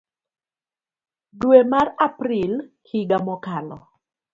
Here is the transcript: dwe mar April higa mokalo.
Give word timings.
dwe 1.39 1.59
mar 1.71 1.87
April 2.07 2.51
higa 2.89 3.17
mokalo. 3.25 3.77